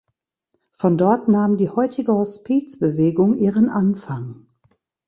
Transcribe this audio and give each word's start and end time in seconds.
Von 0.71 0.97
dort 0.97 1.27
nahm 1.27 1.57
die 1.57 1.69
heutige 1.69 2.13
Hospizbewegung 2.13 3.37
ihren 3.37 3.69
Anfang. 3.69 4.47